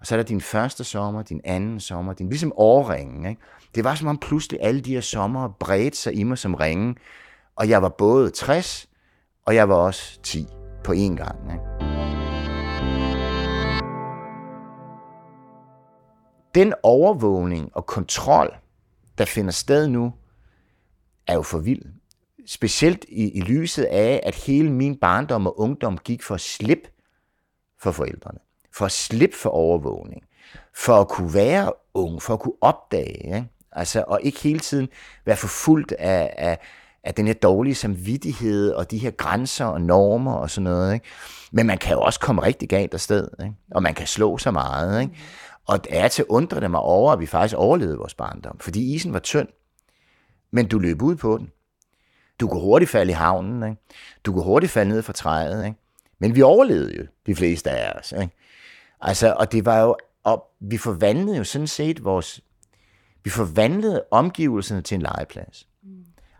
og 0.00 0.06
så 0.06 0.14
er 0.14 0.16
der 0.16 0.24
din 0.24 0.40
første 0.40 0.84
sommer, 0.84 1.22
din 1.22 1.40
anden 1.44 1.80
sommer, 1.80 2.12
din 2.12 2.28
ligesom 2.28 2.52
årringen. 2.56 3.26
Ikke? 3.26 3.40
Det 3.74 3.84
var 3.84 3.94
som 3.94 4.08
om 4.08 4.18
pludselig 4.18 4.60
alle 4.62 4.80
de 4.80 4.94
her 4.94 5.00
sommer 5.00 5.48
bredte 5.48 5.98
sig 5.98 6.14
i 6.14 6.22
mig 6.22 6.38
som 6.38 6.54
ringen, 6.54 6.96
og 7.56 7.68
jeg 7.68 7.82
var 7.82 7.88
både 7.88 8.30
60, 8.30 8.88
og 9.46 9.54
jeg 9.54 9.68
var 9.68 9.74
også 9.74 10.20
10 10.22 10.46
på 10.84 10.92
én 10.92 11.16
gang. 11.16 11.52
Ikke? 11.52 11.90
Den 16.54 16.74
overvågning 16.82 17.70
og 17.76 17.86
kontrol, 17.86 18.54
der 19.18 19.24
finder 19.24 19.50
sted 19.50 19.88
nu, 19.88 20.12
er 21.26 21.34
jo 21.34 21.42
for 21.42 21.58
vild. 21.58 21.99
Specielt 22.52 23.04
i, 23.08 23.30
i 23.30 23.40
lyset 23.40 23.84
af, 23.84 24.20
at 24.22 24.34
hele 24.34 24.72
min 24.72 24.96
barndom 24.96 25.46
og 25.46 25.60
ungdom 25.60 25.98
gik 25.98 26.22
for 26.22 26.34
at 26.34 26.40
slippe 26.40 26.88
for 27.78 27.90
forældrene. 27.90 28.38
For 28.74 28.84
at 28.84 28.92
slippe 28.92 29.36
for 29.36 29.50
overvågning. 29.50 30.22
For 30.74 31.00
at 31.00 31.08
kunne 31.08 31.34
være 31.34 31.72
ung, 31.94 32.22
for 32.22 32.34
at 32.34 32.40
kunne 32.40 32.54
opdage. 32.60 33.24
Ikke? 33.24 33.48
Altså, 33.72 34.04
og 34.06 34.20
ikke 34.22 34.40
hele 34.40 34.58
tiden 34.58 34.88
være 35.24 35.36
forfulgt 35.36 35.92
af, 35.92 36.34
af, 36.38 36.58
af 37.04 37.14
den 37.14 37.26
her 37.26 37.34
dårlige 37.34 37.74
samvittighed 37.74 38.72
og 38.72 38.90
de 38.90 38.98
her 38.98 39.10
grænser 39.10 39.64
og 39.64 39.80
normer 39.80 40.32
og 40.32 40.50
sådan 40.50 40.64
noget. 40.64 40.94
Ikke? 40.94 41.06
Men 41.52 41.66
man 41.66 41.78
kan 41.78 41.92
jo 41.92 42.00
også 42.00 42.20
komme 42.20 42.42
rigtig 42.42 42.68
galt 42.68 42.94
afsted, 42.94 43.28
ikke? 43.42 43.54
og 43.70 43.82
man 43.82 43.94
kan 43.94 44.06
slå 44.06 44.38
så 44.38 44.50
meget. 44.50 45.00
Ikke? 45.00 45.14
Og 45.66 45.84
det 45.84 45.98
er 45.98 46.08
til 46.08 46.22
at 46.22 46.28
undre 46.28 46.60
det 46.60 46.70
mig 46.70 46.80
over, 46.80 47.12
at 47.12 47.20
vi 47.20 47.26
faktisk 47.26 47.56
overlevede 47.56 47.98
vores 47.98 48.14
barndom, 48.14 48.58
fordi 48.58 48.94
isen 48.94 49.12
var 49.12 49.18
tynd, 49.18 49.48
men 50.50 50.68
du 50.68 50.78
løb 50.78 51.02
ud 51.02 51.16
på 51.16 51.38
den. 51.38 51.50
Du 52.40 52.48
kunne 52.48 52.60
hurtigt 52.60 52.90
falde 52.90 53.10
i 53.12 53.14
havnen, 53.14 53.70
ikke? 53.70 53.82
Du 54.24 54.32
kunne 54.32 54.44
hurtigt 54.44 54.72
falde 54.72 54.90
ned 54.90 55.02
fra 55.02 55.12
træet, 55.12 55.64
ikke? 55.64 55.78
Men 56.18 56.34
vi 56.34 56.42
overlevede 56.42 56.96
jo, 56.96 57.06
de 57.26 57.34
fleste 57.34 57.70
af 57.70 57.98
os, 57.98 58.12
ikke? 58.12 58.34
Altså, 59.00 59.34
og 59.38 59.52
det 59.52 59.64
var 59.64 59.80
jo, 59.80 59.96
og 60.24 60.44
vi 60.60 60.76
forvandlede 60.76 61.36
jo 61.36 61.44
sådan 61.44 61.66
set 61.66 62.04
vores, 62.04 62.40
vi 63.24 63.30
forvandlede 63.30 64.04
omgivelserne 64.10 64.82
til 64.82 64.94
en 64.94 65.02
legeplads. 65.02 65.66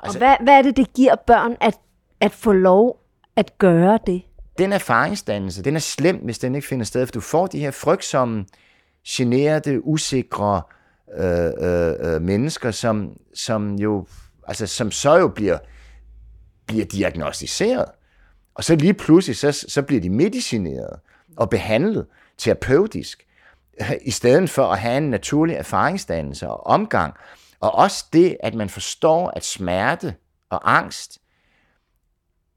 Altså, 0.03 0.19
og 0.19 0.19
hvad, 0.19 0.37
hvad 0.43 0.55
er 0.59 0.63
det, 0.63 0.77
det 0.77 0.93
giver 0.93 1.15
børn 1.27 1.57
at, 1.61 1.75
at 2.21 2.33
få 2.33 2.53
lov 2.53 3.01
at 3.37 3.59
gøre 3.59 3.99
det? 4.07 4.23
Den 4.59 4.73
erfaringsdannelse, 4.73 5.63
den 5.63 5.77
er 5.77 5.81
slem, 5.81 6.17
hvis 6.17 6.39
den 6.39 6.55
ikke 6.55 6.69
finder 6.69 6.85
sted, 6.85 7.07
for 7.07 7.13
du 7.13 7.21
får 7.21 7.47
de 7.47 7.59
her 7.59 7.71
frygtsomme, 7.71 8.47
generede, 9.09 9.87
usikre 9.87 10.63
øh, 11.19 11.51
øh, 11.59 12.15
øh, 12.15 12.23
mennesker, 12.23 12.71
som, 12.71 13.17
som 13.35 13.75
jo, 13.75 14.07
altså 14.49 14.67
som 14.67 14.91
så 14.91 15.17
jo 15.17 15.29
bliver, 15.29 15.59
bliver 16.71 16.87
diagnostiseret. 16.87 17.85
Og 18.55 18.65
så 18.65 18.77
lige 18.77 18.95
pludselig, 18.95 19.37
så, 19.37 19.53
så 19.69 19.83
bliver 19.83 20.01
de 20.01 20.11
medicineret 20.11 21.01
og 21.37 21.51
behandlet 21.51 22.07
terapeutisk, 22.39 23.27
øh, 23.81 23.93
i 24.03 24.11
stedet 24.11 24.51
for 24.51 24.67
at 24.67 24.79
have 24.79 24.97
en 24.97 25.11
naturlig 25.11 25.57
erfaringsdannelse 25.57 26.49
og 26.49 26.67
omgang. 26.67 27.15
Og 27.61 27.75
også 27.75 28.05
det, 28.13 28.37
at 28.43 28.55
man 28.55 28.69
forstår, 28.69 29.33
at 29.37 29.45
smerte 29.45 30.15
og 30.51 30.77
angst 30.77 31.19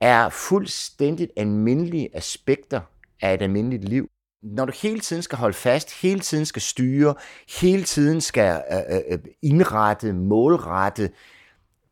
er 0.01 0.29
fuldstændigt 0.29 1.31
almindelige 1.37 2.09
aspekter 2.13 2.81
af 3.21 3.33
et 3.33 3.41
almindeligt 3.41 3.83
liv. 3.83 4.09
Når 4.43 4.65
du 4.65 4.73
hele 4.81 4.99
tiden 4.99 5.23
skal 5.23 5.37
holde 5.37 5.53
fast, 5.53 6.01
hele 6.01 6.19
tiden 6.19 6.45
skal 6.45 6.61
styre, 6.61 7.15
hele 7.61 7.83
tiden 7.83 8.21
skal 8.21 8.63
øh, 8.71 8.77
øh, 8.89 9.01
øh 9.09 9.19
indrette, 9.41 10.13
målrette, 10.13 11.09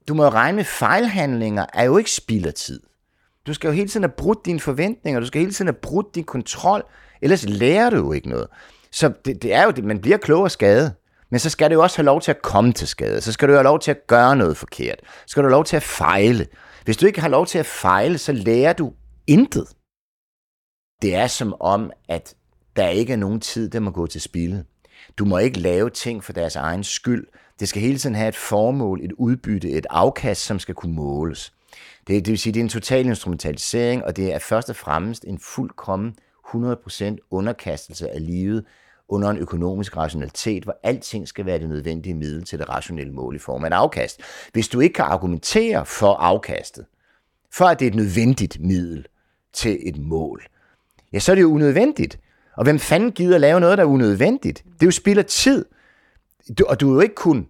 du 0.07 0.13
må 0.13 0.23
jo 0.23 0.29
regne 0.29 0.55
med 0.55 0.63
fejlhandlinger, 0.63 1.65
er 1.73 1.83
jo 1.83 1.97
ikke 1.97 2.11
spild 2.11 2.45
af 2.45 2.53
tid. 2.53 2.79
Du 3.47 3.53
skal 3.53 3.67
jo 3.67 3.73
hele 3.73 3.89
tiden 3.89 4.03
have 4.03 4.13
brudt 4.17 4.45
dine 4.45 4.59
forventninger, 4.59 5.19
du 5.19 5.25
skal 5.25 5.41
hele 5.41 5.53
tiden 5.53 5.67
have 5.67 5.79
brudt 5.81 6.15
din 6.15 6.23
kontrol, 6.23 6.83
ellers 7.21 7.49
lærer 7.49 7.89
du 7.89 7.97
jo 7.97 8.11
ikke 8.11 8.29
noget. 8.29 8.47
Så 8.91 9.13
det, 9.25 9.41
det 9.41 9.53
er 9.53 9.63
jo 9.63 9.71
det, 9.71 9.83
man 9.83 10.01
bliver 10.01 10.17
klog 10.17 10.41
og 10.43 10.51
skade. 10.51 10.93
Men 11.31 11.39
så 11.39 11.49
skal 11.49 11.69
du 11.69 11.73
jo 11.73 11.81
også 11.81 11.97
have 11.97 12.05
lov 12.05 12.21
til 12.21 12.31
at 12.31 12.41
komme 12.41 12.73
til 12.73 12.87
skade. 12.87 13.21
Så 13.21 13.31
skal 13.31 13.47
du 13.47 13.53
have 13.53 13.63
lov 13.63 13.79
til 13.79 13.91
at 13.91 14.07
gøre 14.07 14.35
noget 14.35 14.57
forkert. 14.57 14.99
Så 15.01 15.27
skal 15.27 15.43
du 15.43 15.47
have 15.47 15.51
lov 15.51 15.65
til 15.65 15.75
at 15.75 15.83
fejle. 15.83 16.47
Hvis 16.85 16.97
du 16.97 17.05
ikke 17.05 17.21
har 17.21 17.29
lov 17.29 17.45
til 17.45 17.57
at 17.57 17.65
fejle, 17.65 18.17
så 18.17 18.31
lærer 18.31 18.73
du 18.73 18.93
intet. 19.27 19.67
Det 21.01 21.15
er 21.15 21.27
som 21.27 21.55
om, 21.59 21.91
at 22.09 22.35
der 22.75 22.87
ikke 22.87 23.13
er 23.13 23.17
nogen 23.17 23.39
tid, 23.39 23.69
der 23.69 23.79
må 23.79 23.91
gå 23.91 24.07
til 24.07 24.21
spilde. 24.21 24.65
Du 25.17 25.25
må 25.25 25.37
ikke 25.37 25.59
lave 25.59 25.89
ting 25.89 26.23
for 26.23 26.33
deres 26.33 26.55
egen 26.55 26.83
skyld. 26.83 27.27
Det 27.61 27.69
skal 27.69 27.81
hele 27.81 27.97
tiden 27.97 28.15
have 28.15 28.27
et 28.27 28.35
formål, 28.35 28.99
et 29.03 29.11
udbytte, 29.11 29.69
et 29.69 29.85
afkast, 29.89 30.41
som 30.41 30.59
skal 30.59 30.75
kunne 30.75 30.93
måles. 30.93 31.53
Det, 32.07 32.25
det 32.25 32.31
vil 32.31 32.39
sige, 32.39 32.53
det 32.53 32.59
er 32.59 32.63
en 32.63 32.69
total 32.69 33.05
instrumentalisering, 33.05 34.03
og 34.03 34.15
det 34.15 34.33
er 34.33 34.39
først 34.39 34.69
og 34.69 34.75
fremmest 34.75 35.25
en 35.27 35.39
fuldkommen 35.39 36.15
100% 36.47 37.27
underkastelse 37.31 38.09
af 38.09 38.25
livet 38.25 38.65
under 39.09 39.29
en 39.29 39.37
økonomisk 39.37 39.97
rationalitet, 39.97 40.63
hvor 40.63 40.79
alting 40.83 41.27
skal 41.27 41.45
være 41.45 41.59
det 41.59 41.69
nødvendige 41.69 42.13
middel 42.13 42.45
til 42.45 42.59
det 42.59 42.69
rationelle 42.69 43.13
mål 43.13 43.35
i 43.35 43.39
form 43.39 43.63
af 43.63 43.67
et 43.67 43.73
afkast. 43.73 44.21
Hvis 44.53 44.67
du 44.67 44.79
ikke 44.79 44.93
kan 44.93 45.05
argumentere 45.05 45.85
for 45.85 46.13
afkastet, 46.13 46.85
for 47.53 47.65
at 47.65 47.79
det 47.79 47.85
er 47.85 47.89
et 47.89 47.95
nødvendigt 47.95 48.59
middel 48.59 49.05
til 49.53 49.79
et 49.81 49.97
mål, 49.97 50.43
ja, 51.13 51.19
så 51.19 51.31
er 51.31 51.35
det 51.35 51.41
jo 51.41 51.53
unødvendigt. 51.53 52.19
Og 52.57 52.63
hvem 52.63 52.79
fanden 52.79 53.11
gider 53.11 53.37
lave 53.37 53.59
noget, 53.59 53.77
der 53.77 53.83
er 53.83 53.87
unødvendigt? 53.87 54.63
Det 54.63 54.81
er 54.81 54.87
jo 54.87 54.91
spild 54.91 55.19
af 55.19 55.25
tid. 55.25 55.65
Du, 56.59 56.65
og 56.67 56.79
du 56.79 56.89
er 56.89 56.93
jo 56.93 56.99
ikke 56.99 57.15
kun 57.15 57.47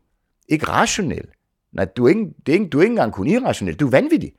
ikke 0.52 0.68
rationel. 0.68 1.26
Nej, 1.74 1.86
du 1.86 2.06
er 2.06 2.10
ikke, 2.10 2.26
det 2.46 2.50
er 2.50 2.54
ikke, 2.54 2.70
du 2.70 2.78
er 2.78 2.82
ikke 2.82 2.92
engang 2.92 3.14
kun 3.14 3.28
irrationel. 3.28 3.76
Du 3.76 3.86
er 3.88 3.92
vanvittig. 3.92 4.34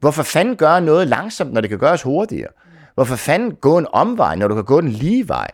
Hvorfor 0.00 0.22
fanden 0.22 0.56
gøre 0.56 0.80
noget 0.80 1.08
langsomt, 1.08 1.52
når 1.52 1.60
det 1.60 1.70
kan 1.70 1.78
gøres 1.78 2.02
hurtigere? 2.02 2.50
Hvorfor 2.94 3.16
fanden 3.16 3.54
gå 3.54 3.78
en 3.78 3.86
omvej, 3.92 4.36
når 4.36 4.48
du 4.48 4.54
kan 4.54 4.64
gå 4.64 4.80
den 4.80 4.88
lige 4.88 5.28
vej? 5.28 5.50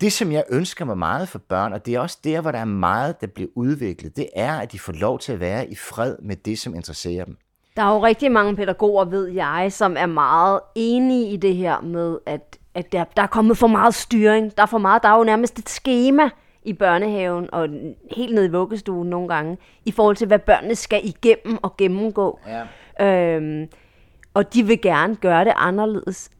Det, 0.00 0.12
som 0.12 0.32
jeg 0.32 0.44
ønsker 0.50 0.84
mig 0.84 0.98
meget 0.98 1.28
for 1.28 1.38
børn, 1.38 1.72
og 1.72 1.86
det 1.86 1.94
er 1.94 2.00
også 2.00 2.18
der, 2.24 2.40
hvor 2.40 2.50
der 2.50 2.58
er 2.58 2.64
meget, 2.64 3.20
der 3.20 3.26
bliver 3.26 3.50
udviklet, 3.54 4.16
det 4.16 4.28
er, 4.36 4.52
at 4.52 4.72
de 4.72 4.78
får 4.78 4.92
lov 4.92 5.18
til 5.18 5.32
at 5.32 5.40
være 5.40 5.70
i 5.70 5.74
fred 5.74 6.16
med 6.22 6.36
det, 6.36 6.58
som 6.58 6.74
interesserer 6.74 7.24
dem. 7.24 7.36
Der 7.76 7.82
er 7.82 7.94
jo 7.94 8.04
rigtig 8.04 8.32
mange 8.32 8.56
pædagoger, 8.56 9.04
ved 9.04 9.26
jeg, 9.26 9.72
som 9.72 9.96
er 9.98 10.06
meget 10.06 10.60
enige 10.74 11.32
i 11.32 11.36
det 11.36 11.56
her 11.56 11.80
med, 11.80 12.18
at, 12.26 12.58
at 12.74 12.92
der, 12.92 13.04
der 13.16 13.22
er 13.22 13.26
kommet 13.26 13.58
for 13.58 13.66
meget 13.66 13.94
styring. 13.94 14.56
Der 14.56 14.62
er 14.62 14.66
for 14.66 14.78
meget, 14.78 15.02
der 15.02 15.08
er 15.08 15.18
jo 15.18 15.24
nærmest 15.24 15.58
et 15.58 15.68
schema 15.68 16.30
i 16.68 16.72
børnehaven 16.72 17.48
og 17.52 17.68
helt 18.16 18.34
ned 18.34 18.44
i 18.44 18.50
vuggestuen 18.50 19.10
nogle 19.10 19.28
gange, 19.28 19.58
i 19.84 19.90
forhold 19.90 20.16
til, 20.16 20.26
hvad 20.26 20.38
børnene 20.38 20.74
skal 20.74 21.00
igennem 21.04 21.58
og 21.62 21.76
gennemgå. 21.76 22.40
Ja. 22.98 23.36
Øhm, 23.36 23.68
og 24.34 24.54
de 24.54 24.62
vil 24.62 24.80
gerne 24.80 25.16
gøre 25.16 25.44
det 25.44 25.52
anderledes. 25.56 26.30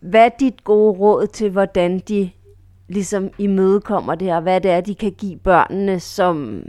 Hvad 0.00 0.24
er 0.24 0.30
dit 0.40 0.64
gode 0.64 0.98
råd 0.98 1.26
til, 1.26 1.50
hvordan 1.50 1.98
de 1.98 2.30
ligesom 2.88 3.30
imødekommer 3.38 4.14
det 4.14 4.28
her? 4.28 4.40
Hvad 4.40 4.60
det 4.60 4.70
er, 4.70 4.80
de 4.80 4.94
kan 4.94 5.12
give 5.12 5.38
børnene, 5.38 6.00
som, 6.00 6.62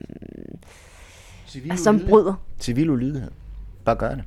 Civil 1.48 1.78
som 1.78 2.00
bryder? 2.10 2.34
Civil 2.60 2.90
ulydighed. 2.90 3.32
Bare 3.86 3.96
gør 3.96 4.10
det. 4.10 4.24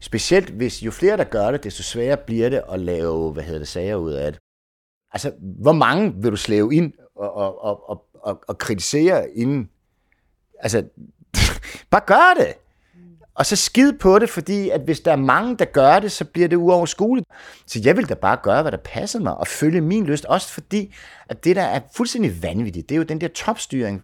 Specielt 0.00 0.50
hvis 0.50 0.82
jo 0.82 0.90
flere 0.90 1.16
der 1.16 1.24
gør 1.24 1.50
det, 1.50 1.64
desto 1.64 1.82
sværere 1.82 2.16
bliver 2.16 2.48
det 2.48 2.62
at 2.72 2.80
lave, 2.80 3.32
hvad 3.32 3.42
hedder 3.42 3.58
det, 3.58 3.68
sager 3.68 3.96
ud 3.96 4.12
af 4.12 4.32
det. 4.32 4.40
Altså, 5.12 5.32
hvor 5.40 5.72
mange 5.72 6.14
vil 6.22 6.30
du 6.30 6.36
slæve 6.36 6.74
ind 6.74 6.92
og, 7.16 7.34
og, 7.36 7.88
og, 7.88 8.04
og, 8.14 8.40
og, 8.48 8.58
kritisere 8.58 9.30
inden? 9.30 9.70
Altså, 10.58 10.84
bare 11.90 12.02
gør 12.06 12.34
det. 12.44 12.54
Og 13.34 13.46
så 13.46 13.56
skid 13.56 13.92
på 13.92 14.18
det, 14.18 14.30
fordi 14.30 14.70
at 14.70 14.80
hvis 14.80 15.00
der 15.00 15.12
er 15.12 15.16
mange, 15.16 15.56
der 15.56 15.64
gør 15.64 15.98
det, 15.98 16.12
så 16.12 16.24
bliver 16.24 16.48
det 16.48 16.56
uoverskueligt. 16.56 17.26
Så 17.66 17.80
jeg 17.84 17.96
vil 17.96 18.08
da 18.08 18.14
bare 18.14 18.38
gøre, 18.42 18.62
hvad 18.62 18.72
der 18.72 18.78
passer 18.84 19.20
mig, 19.20 19.36
og 19.36 19.46
følge 19.46 19.80
min 19.80 20.04
lyst. 20.06 20.24
Også 20.24 20.48
fordi, 20.48 20.94
at 21.28 21.44
det 21.44 21.56
der 21.56 21.62
er 21.62 21.80
fuldstændig 21.96 22.42
vanvittigt, 22.42 22.88
det 22.88 22.94
er 22.94 22.96
jo 22.96 23.02
den 23.02 23.20
der 23.20 23.28
topstyring. 23.28 24.02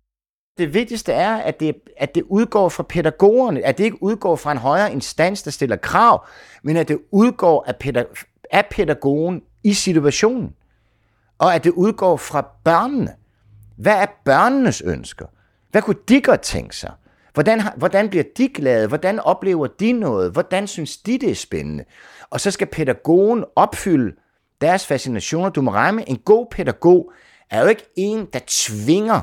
Det 0.58 0.74
vigtigste 0.74 1.12
er, 1.12 1.36
at 1.36 1.60
det, 1.60 1.74
at 1.96 2.14
det 2.14 2.22
udgår 2.22 2.68
fra 2.68 2.82
pædagogerne, 2.82 3.64
at 3.66 3.78
det 3.78 3.84
ikke 3.84 4.02
udgår 4.02 4.36
fra 4.36 4.52
en 4.52 4.58
højere 4.58 4.92
instans, 4.92 5.42
der 5.42 5.50
stiller 5.50 5.76
krav, 5.76 6.26
men 6.62 6.76
at 6.76 6.88
det 6.88 6.98
udgår 7.10 7.64
af, 7.66 7.76
pædag- 7.76 8.24
af 8.50 8.66
pædagogen 8.70 9.42
i 9.64 9.72
situationen. 9.74 10.54
Og 11.38 11.54
at 11.54 11.64
det 11.64 11.70
udgår 11.70 12.16
fra 12.16 12.46
børnene. 12.64 13.14
Hvad 13.76 13.94
er 13.94 14.06
børnenes 14.24 14.80
ønsker? 14.80 15.26
Hvad 15.70 15.82
kunne 15.82 15.96
de 16.08 16.20
godt 16.20 16.40
tænke 16.40 16.76
sig? 16.76 16.92
Hvordan, 17.34 17.62
hvordan 17.76 18.08
bliver 18.08 18.24
de 18.36 18.48
glade? 18.48 18.86
Hvordan 18.86 19.20
oplever 19.20 19.66
de 19.66 19.92
noget? 19.92 20.32
Hvordan 20.32 20.66
synes 20.66 20.96
de, 20.96 21.18
det 21.18 21.30
er 21.30 21.34
spændende? 21.34 21.84
Og 22.30 22.40
så 22.40 22.50
skal 22.50 22.66
pædagogen 22.66 23.44
opfylde 23.56 24.16
deres 24.60 24.86
fascinationer. 24.86 25.48
Du 25.48 25.62
må 25.62 25.70
regne 25.70 26.08
en 26.08 26.16
god 26.18 26.46
pædagog 26.50 27.12
er 27.50 27.60
jo 27.62 27.66
ikke 27.66 27.84
en, 27.96 28.26
der 28.32 28.38
tvinger 28.46 29.20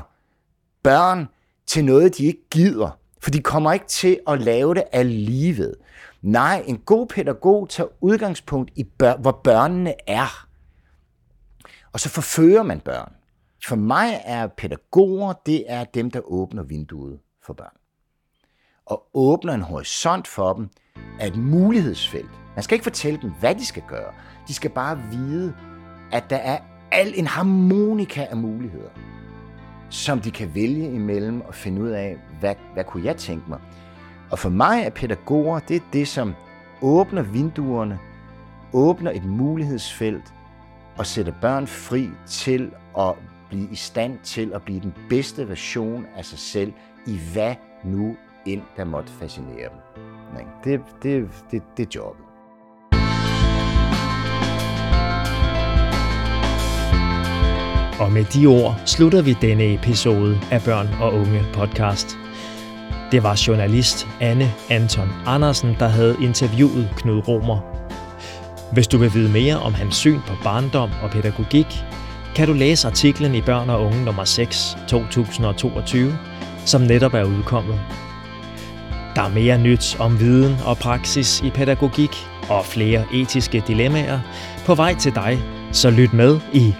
børn 0.82 1.28
til 1.66 1.84
noget, 1.84 2.18
de 2.18 2.24
ikke 2.24 2.48
gider. 2.50 2.98
For 3.20 3.30
de 3.30 3.42
kommer 3.42 3.72
ikke 3.72 3.86
til 3.86 4.18
at 4.28 4.40
lave 4.40 4.74
det 4.74 4.82
alligevel. 4.92 5.74
Nej, 6.22 6.62
en 6.66 6.78
god 6.78 7.06
pædagog 7.06 7.68
tager 7.68 7.88
udgangspunkt 8.00 8.70
i, 8.76 8.84
bør- 8.84 9.16
hvor 9.16 9.40
børnene 9.44 9.94
er. 10.06 10.45
Og 11.96 12.00
så 12.00 12.08
forfører 12.08 12.62
man 12.62 12.80
børn. 12.80 13.12
For 13.66 13.76
mig 13.76 14.22
er 14.24 14.46
pædagoger, 14.46 15.32
det 15.32 15.64
er 15.68 15.84
dem, 15.84 16.10
der 16.10 16.20
åbner 16.20 16.62
vinduet 16.62 17.18
for 17.42 17.52
børn 17.52 17.76
og 18.86 19.06
åbner 19.14 19.52
en 19.52 19.60
horisont 19.60 20.26
for 20.26 20.52
dem 20.52 20.68
af 21.20 21.26
et 21.26 21.36
mulighedsfelt. 21.36 22.30
Man 22.54 22.62
skal 22.62 22.74
ikke 22.74 22.82
fortælle 22.82 23.20
dem, 23.22 23.32
hvad 23.40 23.54
de 23.54 23.66
skal 23.66 23.82
gøre. 23.88 24.12
De 24.48 24.54
skal 24.54 24.70
bare 24.70 25.02
vide, 25.10 25.54
at 26.12 26.30
der 26.30 26.36
er 26.36 26.58
al 26.92 27.12
en 27.16 27.26
harmonika 27.26 28.24
af 28.24 28.36
muligheder, 28.36 28.90
som 29.90 30.20
de 30.20 30.30
kan 30.30 30.54
vælge 30.54 30.92
imellem 30.92 31.40
og 31.40 31.54
finde 31.54 31.82
ud 31.82 31.88
af, 31.88 32.16
hvad, 32.40 32.54
hvad 32.74 32.84
kunne 32.84 33.04
jeg 33.04 33.16
tænke 33.16 33.48
mig. 33.48 33.60
Og 34.30 34.38
for 34.38 34.48
mig 34.48 34.82
er 34.82 34.90
pædagoger, 34.90 35.58
det 35.58 35.76
er 35.76 35.84
det, 35.92 36.08
som 36.08 36.34
åbner 36.82 37.22
vinduerne, 37.22 37.98
åbner 38.72 39.10
et 39.10 39.24
mulighedsfelt 39.24 40.32
og 40.98 41.06
sætter 41.06 41.32
børn 41.40 41.66
fri 41.66 42.08
til 42.26 42.70
at 42.98 43.14
blive 43.48 43.68
i 43.72 43.74
stand 43.74 44.18
til 44.22 44.52
at 44.54 44.62
blive 44.62 44.80
den 44.80 44.94
bedste 45.08 45.48
version 45.48 46.06
af 46.16 46.24
sig 46.24 46.38
selv 46.38 46.72
i 47.06 47.18
hvad 47.32 47.54
nu 47.84 48.16
end 48.46 48.62
der 48.76 48.84
måtte 48.84 49.12
fascinere 49.12 49.68
dem. 49.68 49.80
Det, 50.64 50.80
det, 51.02 51.28
det, 51.50 51.62
det 51.76 51.86
er 51.86 51.90
jobbet. 51.94 52.26
Og 58.00 58.12
med 58.12 58.24
de 58.24 58.46
ord 58.46 58.80
slutter 58.86 59.22
vi 59.22 59.32
denne 59.40 59.74
episode 59.74 60.38
af 60.50 60.62
Børn 60.64 60.88
og 61.02 61.14
Unge 61.14 61.40
podcast. 61.54 62.18
Det 63.12 63.22
var 63.22 63.44
journalist 63.46 64.06
Anne 64.20 64.44
Anton 64.70 65.08
Andersen, 65.26 65.76
der 65.78 65.88
havde 65.88 66.16
interviewet 66.22 66.90
Knud 66.96 67.28
Romer. 67.28 67.75
Hvis 68.72 68.86
du 68.86 68.98
vil 68.98 69.14
vide 69.14 69.32
mere 69.32 69.58
om 69.58 69.74
hans 69.74 69.96
syn 69.96 70.20
på 70.26 70.32
barndom 70.44 70.90
og 71.02 71.10
pædagogik, 71.10 71.66
kan 72.34 72.48
du 72.48 72.52
læse 72.52 72.86
artiklen 72.86 73.34
i 73.34 73.40
Børn 73.40 73.70
og 73.70 73.82
Unge 73.82 74.04
nummer 74.04 74.24
6 74.24 74.76
2022, 74.88 76.18
som 76.64 76.80
netop 76.80 77.14
er 77.14 77.24
udkommet. 77.24 77.80
Der 79.14 79.22
er 79.22 79.28
mere 79.28 79.58
nyt 79.58 79.96
om 80.00 80.20
viden 80.20 80.56
og 80.64 80.76
praksis 80.76 81.40
i 81.40 81.50
pædagogik 81.50 82.16
og 82.48 82.64
flere 82.64 83.04
etiske 83.14 83.62
dilemmaer. 83.66 84.20
På 84.66 84.74
vej 84.74 84.94
til 84.94 85.14
dig, 85.14 85.38
så 85.72 85.90
lyt 85.90 86.12
med 86.12 86.40
i 86.52 86.74